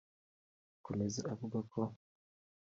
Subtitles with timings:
[0.77, 1.81] Akomeza avuga ko